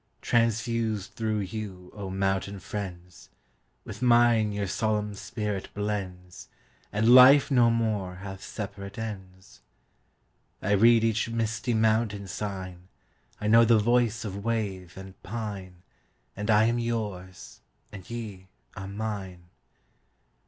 Transfused 0.23 1.11
through 1.13 1.41
you, 1.41 1.91
O 1.93 2.09
mountain 2.09 2.59
friends! 2.59 3.29
With 3.85 4.01
mine 4.01 4.51
your 4.51 4.65
solemn 4.65 5.13
spirit 5.13 5.69
blends, 5.75 6.47
And 6.91 7.13
life 7.13 7.51
no 7.51 7.69
more 7.69 8.15
hath 8.15 8.41
separate 8.41 8.97
ends.I 8.97 10.71
read 10.71 11.03
each 11.03 11.29
misty 11.29 11.75
mountain 11.75 12.25
sign,I 12.27 13.45
know 13.45 13.63
the 13.63 13.77
voice 13.77 14.25
of 14.25 14.43
wave 14.43 14.97
and 14.97 15.21
pine, 15.21 15.83
And 16.35 16.49
I 16.49 16.63
am 16.63 16.79
yours, 16.79 17.61
and 17.91 18.09
ye 18.09 18.47
are 18.75 18.87
mine. 18.87 19.49